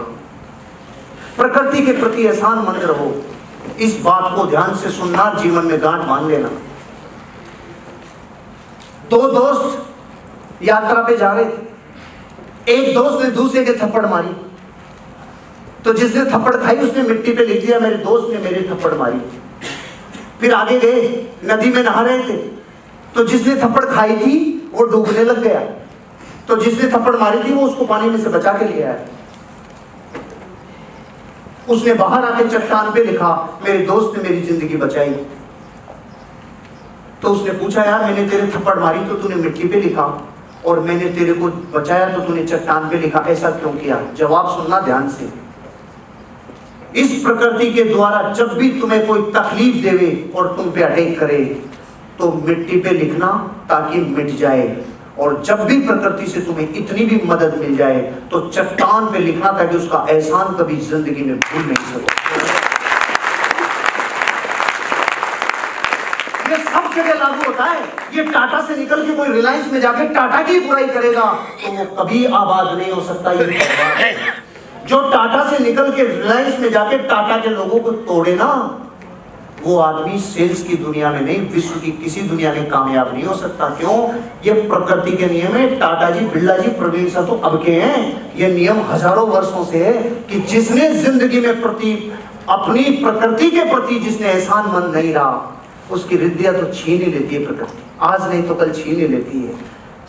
प्रकृति 1.38 1.86
के 1.86 1.92
प्रति 1.92 2.26
एहसान 2.26 2.58
मंद 2.60 2.84
रहो। 2.84 3.14
इस 3.80 4.02
बात 4.02 4.36
को 4.36 4.46
ध्यान 4.46 4.76
से 4.76 4.90
सुनना, 4.90 5.40
जीवन 5.44 5.66
में 5.66 5.82
गांठ 5.82 6.02
बाँध 6.02 6.32
लेना। 6.32 6.50
दो 9.10 9.32
दोस्त 9.32 9.86
यात्रा 10.64 11.04
पे 11.04 11.18
जा 11.18 11.34
रहे 11.34 11.46
थे। 11.46 11.74
एक 12.72 12.96
दोस्त 12.96 13.26
ने 13.26 13.32
दूसरे 13.32 13.66
के 13.66 13.74
थप्पड़ 13.74 14.06
मारी। 14.06 14.48
तो 15.86 15.94
जिसने 15.94 16.26
थप्पड़ 16.26 16.56
खाई, 16.56 16.78
उसने 16.78 17.04
मिट्टी 17.04 17.34
पे 17.34 17.46
लिख 17.46 17.66
दिया 17.66 17.80
मेरे 17.80 17.96
दोस्त 17.96 18.28
ने 18.30 18.38
मेरे 18.38 18.70
थप्पड़ 18.72 18.94
मारी। 18.94 19.20
फिर 20.40 20.54
आगे 20.54 20.80
गए, 20.80 21.32
नदी 21.46 21.70
में 21.70 21.84
नहा 21.84 22.02
रहे 22.02 22.20
थे। 22.20 22.38
तो 23.16 23.24
जिसने 23.24 23.56
थप्पड़ 23.56 23.86
खाई 23.86 24.16
थी, 24.16 24.70
वो 24.74 24.84
डूबने 24.84 25.24
लग 25.24 25.40
गया। 25.40 25.60
तो 26.48 26.56
जिसने 26.56 26.90
थप्पड़ 26.90 27.16
मारी 27.16 27.44
थी, 27.44 27.54
वो 27.54 27.68
उसको 27.68 27.86
पानी 27.86 28.10
में 28.10 28.18
से 28.18 28.30
बचा 28.30 28.54
के 28.54 28.66
लिया 28.66 28.90
है 28.90 29.23
उसने 31.70 31.94
बाहर 31.94 32.26
आके 32.26 32.48
चट्टान 32.50 32.92
पे 32.94 33.04
लिखा, 33.04 33.60
मेरे 33.64 33.86
दोस्त 33.86 34.18
ने 34.18 34.24
मेरी 34.24 34.42
ज़िंदगी 34.42 34.78
बचाई। 34.78 35.14
तो 37.22 37.30
उसने 37.30 37.52
पूछा, 37.54 37.84
यार, 37.84 38.04
मैंने 38.04 38.28
तेरे 38.30 38.48
थप्पड़ 38.48 38.80
मारी 38.80 39.06
तो 39.08 39.16
तूने 39.16 39.36
मिट्टी 39.36 39.68
पे 39.68 39.82
लिखा 39.82 40.06
और 40.66 40.80
मैंने 40.80 41.06
तेरे 41.12 41.34
को 41.34 41.48
बचाया 41.74 42.10
तो 42.10 42.22
तूने 42.22 42.44
चट्टान 42.46 42.90
पे 42.90 42.98
लिखा, 42.98 43.20
ऐसा 43.28 43.50
क्यों 43.52 43.72
किया? 43.74 44.02
जवाब 44.18 44.48
सुनना 44.56 44.80
ध्यान 44.82 45.10
से। 45.10 45.30
इस 46.96 47.24
प्रकृति 47.24 47.72
के 47.74 47.84
द्वारा 47.84 48.22
जब 48.34 48.54
भी 48.58 48.70
तुम्हें 48.80 49.06
कोई 49.08 49.22
तकलीफ़ 49.32 49.82
देवे 49.84 50.10
और 50.36 50.54
तुम 50.58 50.72
पे 50.72 50.82
अटैक 50.84 51.20
करे 51.20 51.44
तो 52.20 52.32
मिट्टी 52.48 52.80
पे 52.80 52.90
लिखना 52.90 53.32
ताकि 53.70 54.00
मिट 54.10 54.36
जाए। 54.38 54.68
और 55.20 55.42
जब 55.46 55.60
भी 55.66 55.80
प्रकृति 55.88 56.28
से 56.28 56.42
तुम्हें 56.42 56.70
इतनी 56.76 57.06
भी 57.06 57.22
मदद 57.26 57.58
मिल 57.58 57.76
जाए 57.78 58.00
तो 58.32 58.40
चट्टान 58.50 59.12
पे 59.12 59.20
लिखना 59.20 59.52
था 59.60 59.66
कि 59.66 59.78
उसका 59.78 60.06
एहसान 60.10 60.56
कभी 60.58 60.78
ज़िंदगी 60.86 61.24
में 61.24 61.40
भूल 61.40 61.66
नहीं 61.66 61.86
सको। 61.94 62.08
ये 66.50 66.58
सब 66.64 66.94
जगह 66.96 67.14
लागू 67.14 67.46
होता 67.48 67.66
है। 67.66 67.84
ये 68.16 68.24
टाटा 68.24 68.62
से 68.68 68.76
निकल 68.78 69.06
के 69.06 69.14
कोई 69.16 69.28
रिलायंस 69.32 69.72
में 69.74 69.80
जाके 69.82 70.08
टाटा 70.14 70.42
की 70.42 70.60
बुराई 70.60 70.88
करेगा 70.88 71.26
तो 71.64 71.72
वो 71.78 71.86
कभी 72.00 72.26
आबाद 72.42 72.78
नहीं 72.78 72.92
हो 72.92 73.02
सकता 73.02 73.32
ये 73.32 73.46
जो 74.88 75.00
टाटा 75.12 75.44
से 75.50 75.64
निकल 75.64 75.92
के 75.92 76.04
रिलायंस 76.08 76.60
में 76.60 76.72
जाके 76.72 76.98
टाटा 77.08 77.38
के 77.38 77.50
लोगों 77.50 77.80
को 77.80 77.92
तोड़े 78.08 78.36
ना 78.36 78.50
वो 79.66 79.78
आदमी 79.80 80.20
सेल्स 80.22 80.62
की 80.64 80.76
दुनिया 80.78 81.12
में 81.12 81.20
नहीं, 81.22 81.40
विश्व 81.50 81.80
की 81.80 81.92
किसी 81.94 82.22
दुनिया 82.22 82.52
में 82.54 82.70
कामयाब 82.70 83.14
नहीं 83.14 83.24
हो 83.24 83.34
सकता। 83.36 83.70
क्यों? 83.76 83.98
ये 84.46 84.54
प्रकृति 84.64 85.12
के 85.18 85.26
नियम 85.26 85.56
है। 85.56 85.68
टाटा 85.80 86.10
जी, 86.10 86.26
बिरला 86.26 86.58
जी, 86.58 86.70
प्रवीण 86.80 87.10
सा 87.10 87.22
तो 87.22 87.36
अब 87.42 87.62
के 87.66 87.72
हैं। 87.74 88.36
ये 88.38 88.48
नियम 88.54 88.82
हज़ारों 88.90 89.28
वर्षों 89.30 89.64
से 89.66 89.84
है 89.86 89.94
कि 90.30 90.40
जिसने 90.52 90.90
ज़िंदगी 90.96 91.40
में 91.42 91.62
प्रति, 91.62 91.94
अपनी 92.50 92.84
प्रकृति 93.04 93.50
के 93.52 93.64
प्रति 93.66 94.00
जिसने 94.00 94.28
एहसान 94.28 94.68
मन 94.70 94.92
नहीं 94.96 95.14
रहा, 95.14 95.64
उसकी 95.92 96.18
रिद्धिया 96.18 96.52
तो 96.54 96.72
छीन 96.74 97.02
ही 97.02 97.12
लेती 97.12 97.36
है 97.36 97.46
प्रकृति। 97.46 97.84
आज 98.04 98.30
नहीं 98.30 98.44
तो 98.44 98.56
कल 98.56 98.72
छीन 98.74 98.96
ही 98.96 99.08
लेती 99.08 99.42
है। 99.42 99.54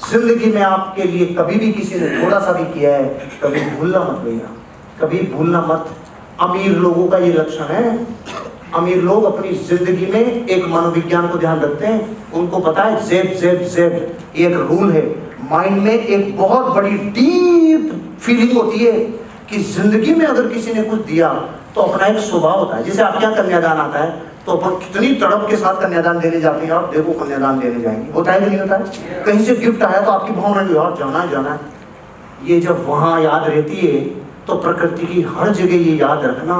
ज़िंदगी 0.03 0.51
में 0.53 0.63
आपके 0.63 1.03
लिए 1.05 1.27
कभी 1.35 1.59
भी 1.59 1.73
किसी 1.73 2.01
ने 2.01 2.09
थोड़ा 2.23 2.39
सा 2.41 2.53
भी 2.53 2.65
किया 2.73 2.97
है, 2.97 3.05
कभी 3.43 3.61
भूलना 3.71 4.01
मत 4.01 4.19
भैया। 4.21 4.51
कभी 5.01 5.19
भूलना 5.33 5.61
मत। 5.63 5.95
अमीर 6.41 6.77
लोगों 6.79 7.07
का 7.09 7.19
ये 7.19 7.33
लक्षण 7.33 7.65
है 7.65 7.83
अमीर 8.75 9.03
लोग 9.03 9.25
अपनी 9.27 9.53
ज़िंदगी 9.67 10.07
में 10.13 10.47
एक 10.47 10.65
मनोविज्ञान 10.67 11.29
को 11.29 11.39
ध्यान 11.39 11.61
रखते 11.61 11.87
हैं। 11.87 12.33
उनको 12.35 12.59
पता 12.61 12.83
है 12.83 13.05
जेब 13.09 13.27
जेब 13.41 13.63
जेब 13.75 13.93
एक 14.37 14.55
रूल 14.71 14.93
है। 14.93 15.05
माइंड 15.51 15.83
में 15.83 15.93
एक 15.93 16.37
बहुत 16.39 16.75
बड़ी 16.75 16.91
डीप 16.91 17.91
फीलिंग 18.21 18.53
होती 18.53 18.79
है 18.79 18.93
कि 19.51 19.59
ज़िंदगी 19.65 20.15
में 20.15 20.25
अगर 20.27 20.49
किसी 20.49 20.73
ने 20.75 20.83
कुछ 20.85 21.01
दिया 21.07 21.29
तो 21.75 21.81
अपना 21.83 22.07
एक 22.07 22.19
स्वभाव 22.21 22.59
होता 22.59 22.77
है। 22.77 22.85
जैसे 22.85 23.03
आपके 23.03 23.25
यहाँ 23.25 23.37
कन्यादान 23.37 23.79
आता 23.79 23.99
है 23.99 24.11
तो 24.47 24.53
अपन 24.53 24.77
कितनी 24.79 25.13
तड़प 25.21 25.47
के 25.51 25.57
साथ 25.57 25.81
कन्यादान 25.81 26.19
देने 26.21 26.41
जाते 26.41 26.67
हैं, 26.67 26.73
आप 26.73 26.91
देखो 26.95 27.13
कन्यादान 27.15 27.59
देने 27.61 27.81
जाएँगे। 27.83 28.13
होता 28.13 28.33
है 28.33 28.41
कि 28.41 28.47
नहीं 28.47 28.59
होता 28.59 28.77
है? 28.77 29.23
कहीं 29.27 29.45
से 29.45 29.57
गिफ्ट 29.57 29.83
आया 29.83 30.01
तो 30.01 30.11
आपकी 30.11 30.33
भावना 30.33 30.61
यार, 30.73 30.95
जाना 30.99 31.21
है 31.21 31.31
जाना 31.31 31.53
है। 31.53 31.61
ये 32.47 32.61
जब 32.61 32.85
वहाँ 32.89 33.21
याद 33.23 33.49
रहती 33.49 33.77
है 33.77 34.01
तो 34.47 34.55
प्रकृति 34.57 35.07
की 35.07 35.23
हर 35.31 35.53
जगह 35.53 35.75
ये 35.75 35.97
याद 35.97 36.25
रखना 36.25 36.57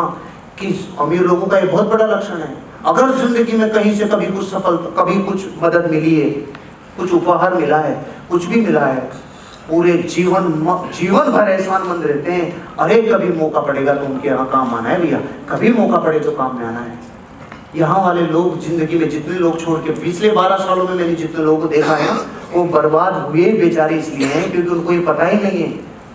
कि 0.59 0.75
अमीर 1.01 1.21
लोगों 1.23 1.47
का 1.47 1.59
ये 1.59 1.67
बहुत 1.67 1.89
बड़ा 1.89 2.07
लक्षण 2.07 2.37
है। 2.37 2.55
अगर 2.87 3.11
ज़िंदगी 3.17 3.57
में 3.59 3.69
कहीं 3.71 3.95
से 3.97 4.05
कभी 4.07 4.27
कुछ 4.29 4.47
सफल, 4.47 4.77
कभी 4.99 5.19
कुछ 5.23 5.45
मदद 5.63 5.91
मिली 5.91 6.15
है, 6.15 6.31
कुछ 6.97 7.13
उपहार 7.15 7.55
मिला 7.55 7.79
है, 7.79 7.95
कुछ 8.31 8.45
भी 8.47 8.61
मिला 8.61 8.85
है, 8.87 9.01
पूरे 9.69 9.93
जीवन 10.09 10.53
जीवन 10.95 11.31
भर 11.33 11.49
एहसान 11.51 11.83
मंद 11.83 12.05
रहते 12.07 12.33
हैं, 12.33 12.77
अरे 12.79 13.01
कभी 13.03 13.29
मौका 13.31 13.61
पड़ेगा 13.63 13.95
तो 13.95 14.05
उनके 14.07 14.29
यहाँ 14.29 14.47
काम 14.51 14.75
आना 14.75 14.89
है 14.89 15.01
भैया, 15.03 15.21
कभी 15.51 15.73
मौका 15.73 15.99
पड़े 15.99 16.21
तो 16.21 16.31
काम 16.33 16.59
में 16.59 16.65
आना 16.67 16.81
है। 16.81 16.99
यहाँ 17.77 18.01
वाले 18.03 18.23
लोग 18.29 18.61
ज़िंदगी 18.61 18.99
में 18.99 19.09
जितने 19.11 19.39
लोग 19.39 19.59
छोड़ 19.61 19.79
के, 19.81 19.91
पिछले 19.93 20.31
बारह 20.33 20.57
सालों 20.59 20.89
में 20.89 20.95
मैंने 20.95 21.15
जितने 21.15 21.45
लोगों 21.45 21.61
को 21.61 21.69
देखा 21.69 21.95
है, 21.97 22.13
वो 22.53 22.65
बर्बाद 22.71 23.15
हुए 23.23 23.53
बेचारे 23.61 23.97
इसलिए 23.99 24.27
हैं, 24.27 24.51
क्योंकि 24.53 24.69
उनको 24.71 24.93
ये 24.93 25.01
पता 25.03 25.27
ही 25.27 25.43
नहीं 25.43 25.63
है 25.63 25.73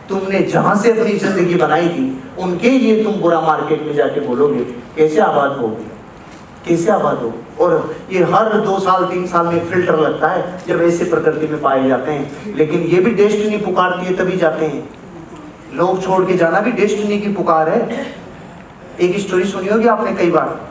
तुमने 0.10 0.40
जहाँ 0.44 0.76
से 0.76 0.92
अपनी 0.92 1.14
ज़िंदगी 1.14 1.56
बनाई 1.56 1.88
थी, 1.90 2.24
उनके 2.40 2.70
लिए 2.70 3.04
तुम 3.04 3.14
बुरा 3.14 3.42
मार्केट 3.42 3.82
में 3.82 3.94
जाके 3.96 4.20
बोलोगे, 4.20 4.64
कैसे 4.96 5.20
आबाद 5.20 5.58
होगी 5.58 5.86
कैसे 6.66 6.92
आबाद 6.92 7.18
हो? 7.18 7.34
और 7.60 7.96
ये 8.12 8.24
हर 8.24 8.54
दो 8.62 8.80
साल, 8.80 9.04
तीन 9.06 9.28
साल 9.28 9.48
में 9.48 9.66
फ़िल्टर 9.66 10.00
लगता 10.00 10.28
है, 10.28 10.42
जब 10.68 10.82
ऐसे 10.82 11.06
प्रकृति 11.06 11.48
में 11.48 11.62
पाए 11.62 11.88
जाते 11.88 12.12
हैं। 12.12 12.56
लेकिन 12.56 12.82
ये 12.82 13.00
भी 13.00 13.12
डेस्टिनी 13.12 13.58
पुकारती 13.58 14.06
है, 14.06 14.16
तभी 14.16 14.38
जाते 14.38 14.66
हैं। 14.66 14.90
लोग 15.74 16.04
छोड़ 16.04 16.24
के 16.26 16.38
जाना 16.38 16.60
भी 16.60 16.72
डेस्टिनी 16.72 17.20
की 17.20 17.34
पुकार 17.34 17.70
है। 17.70 18.06
एक 19.00 19.20
स्टोरी 19.20 19.44
सुनी 19.44 19.68
होगी 19.68 19.88
आपने 19.88 20.12
कई 20.16 20.32
बार? 20.32 20.70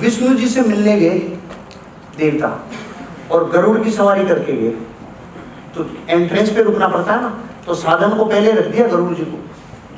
विष्णु 0.00 0.34
जी 0.34 0.48
से 0.48 0.60
मिलने 0.60 0.98
गए 1.00 1.18
देवता। 2.18 2.48
और 3.32 3.48
गरुड़ 3.50 3.78
की 3.78 3.90
सवारी 3.90 4.24
करके 4.26 4.52
गए। 4.52 4.70
तो 5.74 5.88
एंट्रेंस 6.08 6.50
पे 6.50 6.62
रुकना 6.62 6.88
पड़ता 6.88 7.12
है 7.12 7.20
ना 7.22 7.32
तो 7.66 7.74
साधन 7.74 8.16
को 8.16 8.24
पहले 8.24 8.52
रख 8.52 8.66
दिया 8.66 8.86
गरुड़ 8.88 9.14
जी 9.14 9.24
को, 9.24 9.38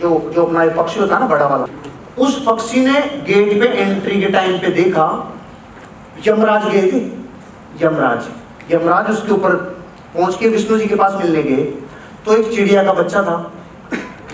जो 0.00 0.32
जो 0.34 0.44
अपना 0.44 0.64
पक्षी 0.74 1.00
होता 1.00 1.18
ना, 1.18 1.26
बड़ा 1.26 1.46
वाला। 1.46 1.66
उस 2.18 2.42
पक्षी 2.46 2.84
ने 2.86 3.00
गेट 3.26 3.60
पे 3.60 3.66
एंट्री 3.68 4.20
के 4.20 4.28
टाइम 4.28 4.58
पे 4.58 4.68
देखा, 4.72 5.06
यमराज 6.26 6.64
गए 6.64 6.90
थे। 6.92 7.00
यमराज 7.82 8.72
यमराज 8.72 9.10
उसके 9.10 9.32
ऊपर 9.32 9.54
पहुँच 10.14 10.36
के 10.36 10.48
विष्णु 10.48 10.78
जी 10.78 10.86
के 10.86 10.94
पास 10.94 11.12
मिलने 11.14 11.42
गए। 11.42 11.64
तो 12.24 12.32
एक 12.32 12.50
चिड़िया 12.54 12.82
का 12.84 12.92
बच्चा 12.92 13.22
था 13.22 13.36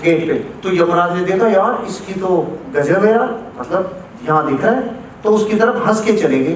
गेट 0.04 0.26
पे। 0.28 0.34
तो 0.62 0.74
यमराज 0.74 1.12
ने 1.12 1.24
देखा, 1.24 1.48
यार, 1.48 1.84
इसकी 1.88 2.20
तो 2.20 2.28
गजब 2.74 3.04
है 3.04 3.12
यार 3.12 3.28
मतलब 3.58 4.04
यहाँ 4.28 4.46
दिख 4.46 4.64
रहा 4.64 4.74
है। 4.74 4.82
तो 5.24 5.30
उसकी 5.30 5.56
तरफ़ 5.56 5.76
हंस 5.86 6.04
के 6.04 6.12
चले 6.12 6.38
गए। 6.38 6.54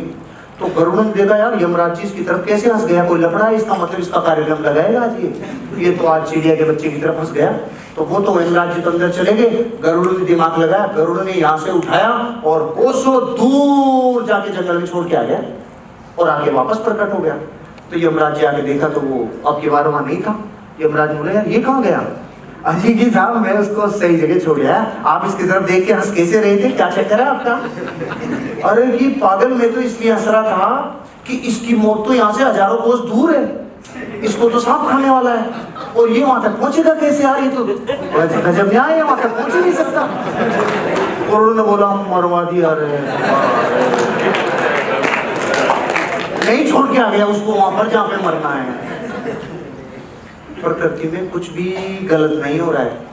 तो 0.60 0.66
गरुड़ 0.66 0.94
ने 0.96 1.12
देखा 1.12 1.36
यार, 1.36 1.62
यमराज 1.62 1.96
जी 1.96 2.02
इसकी 2.02 2.22
तरफ़ 2.22 2.46
कैसे 2.46 2.70
हंस 2.70 2.84
गया? 2.84 3.04
कोई 3.04 3.20
लफड़ा 3.20 3.44
है 3.46 3.56
इसका? 3.56 3.74
मतलब 3.74 4.00
इसका 4.00 4.20
कार्यक्रम 4.20 4.62
लगाएगा 4.62 5.02
आज 5.02 5.20
ये? 5.20 5.34
ये 5.78 5.90
तो 5.92 6.06
आज 6.06 6.30
चिड़िया 6.30 6.54
के 6.56 6.64
बच्चे 6.64 6.88
की 6.88 7.00
तरफ़ 7.00 7.18
हंस 7.18 7.30
गया। 7.32 7.50
तो 7.96 8.04
वो 8.04 8.20
तो 8.20 8.40
यमराज 8.40 8.74
जी 8.74 8.80
तो 8.80 8.90
अंदर 8.90 9.10
चले 9.10 9.32
गए। 9.32 9.64
गरुड़ 9.82 10.12
ने 10.12 10.24
दिमाग 10.24 10.58
लगाया, 10.58 10.86
गरुड़ 10.86 11.24
ने 11.24 11.32
यहाँ 11.32 11.58
से 11.58 11.70
उठाया 11.70 12.08
और 12.44 12.66
कोसों 12.78 13.14
दूर 13.34 14.26
जाके 14.26 14.50
जंगल 14.50 14.78
में 14.78 14.86
छोड़ 14.86 15.08
के 15.08 15.16
आ 15.16 15.22
गया 15.22 15.42
और 16.18 16.28
आके 16.28 16.50
वापस 16.50 16.78
प्रकट 16.78 17.14
हो 17.14 17.18
गया। 17.18 17.34
तो 17.90 17.98
यमराज 17.98 18.38
जी 18.38 18.46
आके 18.46 18.62
देखा 18.62 18.88
तो 18.88 19.00
वो 19.00 19.28
अब 19.46 19.60
की 19.62 19.70
बार 19.70 19.88
वहाँ 19.88 20.04
नहीं 20.06 20.20
था। 20.22 20.38
यमराज 20.82 21.12
बोले, 21.12 21.34
यार, 21.34 21.46
ये 21.46 21.58
कहाँ 21.58 21.82
गया? 21.82 22.04
अजी 22.66 22.94
जी 22.94 23.10
साहब, 23.10 23.36
मैं 23.36 23.52
उसको 23.52 23.88
सही 23.88 24.16
जगह 24.16 24.38
छोड़ 24.38 24.58
गया। 24.60 24.76
आप 25.06 25.26
इसकी 25.26 25.44
तरफ़ 25.44 25.64
देख 25.64 25.86
के 25.86 25.92
हंस 25.92 26.14
कैसे 26.14 26.40
रहे 26.40 26.56
थे? 26.56 26.70
क्या 26.70 26.90
चक्कर 26.90 27.20
है 27.20 27.26
आपका? 27.26 27.60
अरे 28.64 28.86
ये 28.98 29.08
पागल 29.20 29.52
में 29.52 29.72
तो 29.74 29.80
इसलिए 29.80 30.12
हंस 30.12 30.26
रहा 30.28 30.42
था 30.42 30.68
कि 31.26 31.34
इसकी 31.48 31.74
मौत 31.76 32.04
तो 32.06 32.14
यहाँ 32.14 32.32
से 32.32 32.44
हज़ारों 32.44 32.76
कोस 32.78 33.00
दूर 33.10 33.34
है। 33.34 33.42
इसको 34.24 34.48
तो 34.50 34.60
सांप 34.60 34.88
खाने 34.88 35.10
वाला 35.10 35.32
है। 35.32 35.66
और 35.96 36.10
ये 36.10 36.24
वहाँ 36.24 36.42
तक 36.42 36.58
पहुंचेगा 36.60 36.94
कैसे 36.94 37.22
यार 37.24 37.42
ये 37.42 37.48
तो? 37.50 37.64
गजब 37.64 38.70
न्याय 38.72 38.94
है, 38.94 39.02
वहाँ 39.02 39.16
तक 39.22 39.36
पहुँच 39.36 39.54
ही 39.54 39.60
नहीं 39.60 39.72
सकता। 39.72 40.00
और 40.00 41.42
उन्होंने 41.42 41.62
बोला, 41.70 41.86
मरवा 42.10 42.42
दिया 42.50 42.68
अरे 42.68 42.86
नहीं 46.44 46.70
छोड़ 46.70 46.86
के 46.92 46.98
आ 46.98 47.10
गया 47.10 47.26
उसको 47.26 47.52
वहाँ 47.52 47.70
पर 47.78 47.88
जहाँ 47.90 48.06
पे 48.08 48.16
मरना 48.24 48.48
है। 48.50 48.86
प्रकृति 50.62 51.08
में 51.08 51.28
कुछ 51.30 51.50
भी 51.50 51.72
गलत 52.10 52.40
नहीं 52.44 52.58
हो 52.60 52.70
रहा 52.70 52.82
है। 52.82 53.07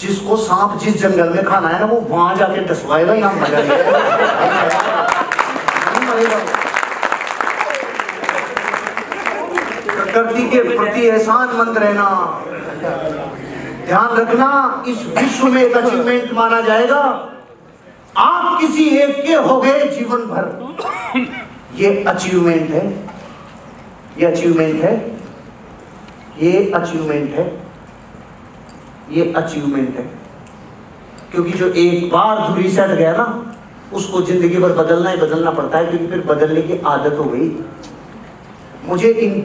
जिसको 0.00 0.36
सांप 0.36 0.78
जिस 0.78 1.00
जंगल 1.02 1.28
में 1.28 1.44
खाना 1.44 1.68
है 1.68 1.80
ना, 1.80 1.86
वो 1.86 2.00
वहाँ 2.00 2.34
जाके 2.36 2.60
डसवाएगा 2.60 3.14
यहाँ 3.14 3.34
मज़ा 3.34 3.60
प्रकृति 10.12 10.48
के 10.48 10.62
प्रति 10.76 11.00
एहसान 11.06 11.56
मंद 11.56 11.78
रहना। 11.78 12.06
ध्यान 13.86 14.16
रखना, 14.16 14.84
इस 14.88 15.06
विश्व 15.18 15.46
में 15.46 15.62
एक 15.62 15.76
अचीवमेंट 15.76 16.32
माना 16.32 16.60
जाएगा। 16.60 17.00
आप 18.16 18.60
किसी 18.60 18.88
एक 18.98 19.22
के 19.22 19.34
हो 19.34 19.60
गए 19.60 19.86
जीवन 19.88 20.24
भर। 20.26 20.44
ये 21.74 22.04
अचीवमेंट 22.04 22.70
है। 22.70 22.86
ये 24.18 24.26
अचीवमेंट 24.26 24.82
है। 24.82 24.94
ये 26.42 26.70
अचीवमेंट 26.74 27.34
है। 27.34 27.69
ये 29.12 29.32
अचीवमेंट 29.36 29.96
है। 29.96 30.04
क्योंकि 31.32 31.52
जो 31.52 31.66
एक 31.74 32.10
बार 32.10 32.46
धुरी 32.48 32.70
सेट 32.70 32.90
गया 32.90 33.12
ना, 33.12 33.26
उसको 33.92 34.20
ज़िंदगी 34.22 34.58
भर 34.58 34.72
बदलना 34.74 35.10
ही 35.10 35.16
बदलना 35.16 35.50
पड़ता 35.50 35.78
है 35.78 35.86
क्योंकि 35.86 36.06
फिर 36.06 36.20
बदलने 36.26 36.62
की 36.62 36.78
आदत 36.86 37.18
हो 37.18 37.24
गई। 37.24 37.48
मुझे 38.86 39.08
इन 39.08 39.40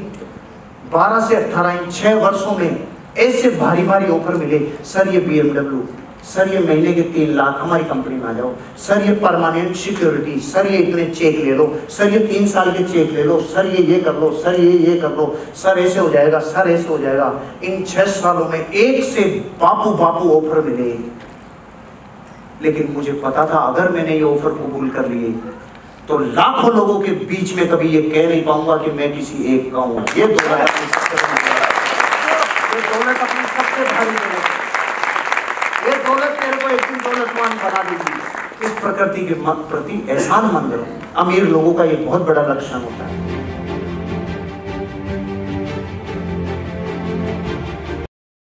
12 0.93 1.19
से 1.27 1.36
18 1.36 1.79
इन 1.81 1.91
छह 1.91 2.15
वर्षों 2.15 2.57
में 2.57 2.88
ऐसे 3.17 3.50
भारी 3.51 3.84
भारी 3.84 4.12
ऑफ़र 4.12 4.36
मिले। 4.36 4.60
सर, 4.86 5.07
ये 5.07 5.19
बीएमडब्ल्यू 5.19 5.88
सर, 6.25 6.53
ये 6.53 6.60
महीने 6.60 6.94
के 6.94 7.01
तीन 7.13 7.34
लाख 7.36 7.58
हमारी 7.62 7.84
कंपनी 7.86 8.15
में 8.15 8.27
आ 8.27 8.32
जाओ। 8.34 8.51
सर, 8.77 9.01
ये 9.01 9.13
परमानेंट 9.17 9.75
सिक्योरिटी 9.75 10.39
सर, 10.41 10.67
ये 10.67 10.77
इतने 10.77 11.05
चेक 11.10 11.36
ले 11.39 11.51
लो। 11.55 11.67
सर, 11.89 12.13
ये 12.13 12.20
तीन 12.27 12.48
साल 12.48 12.72
के 12.72 12.84
चेक 12.84 13.12
ले 13.12 13.24
लो। 13.24 13.39
सर, 13.53 13.65
ये 13.67 13.82
ये 13.84 14.00
कर 14.00 14.15
लो। 14.15 14.32
सर, 14.44 14.60
ये 14.60 14.72
ये 14.88 15.00
कर 15.01 15.12
लो। 15.17 15.25
सर, 15.55 15.79
ऐसे 15.79 16.00
हो 16.00 16.10
जाएगा, 16.10 16.39
सर, 16.48 16.70
ऐसे 16.72 16.88
हो 16.88 16.98
जाएगा। 16.98 17.27
इन 17.63 17.84
छह 17.86 18.05
सालों 18.13 18.48
में 18.50 18.60
एक 18.60 19.03
से 19.05 19.22
बापू 19.62 19.91
बापू 19.96 20.29
ऑफ़र 20.32 20.62
मिले। 20.62 20.94
लेकिन 22.62 22.91
मुझे 22.91 23.12
पता 23.24 23.46
था, 23.46 23.58
अगर 23.60 23.89
मैंने 23.91 24.15
ये 24.15 24.24
ऑफ़र 24.24 24.51
कबूल 24.51 24.89
कर 24.89 25.10
लिए 25.10 25.34
तो 26.08 26.17
लाखों 26.17 26.72
लोगों 26.74 27.00
के 27.01 27.12
बीच 27.29 27.53
में 27.55 27.67
कभी 27.70 27.88
ये 27.89 28.01
कह 28.01 28.27
नहीं 28.29 28.44
पाऊँगा 28.44 28.75
कि 28.77 28.91
मैं 28.98 29.12
किसी 29.13 29.38
एक 29.55 29.72
का 29.74 29.79
हूँ। 29.79 30.03
ये 30.17 30.25
दौलत 30.27 30.50
अपनी 30.60 30.86
सबसे 33.46 33.86
भारी 33.86 34.12
ये 35.88 35.96
दौलत 36.05 36.38
तेरे 36.41 36.58
को 36.58 36.70
एक 36.70 36.82
दिन 36.82 36.98
दौलतमान 37.03 37.58
बना 37.63 37.82
देगी 37.89 38.13
इस 38.65 38.72
प्रकृति 38.86 39.25
के 39.27 39.36
प्रति 39.70 39.96
एहसान 40.10 40.46
मंद 40.56 40.74
रहो 40.74 41.22
अमीर 41.24 41.44
लोगों 41.50 41.74
का 41.74 41.84
ये 41.84 41.96
बहुत 42.06 42.22
बड़ा 42.27 42.42
लक्षण 42.48 42.80
होता 42.82 43.06
है। 43.06 43.14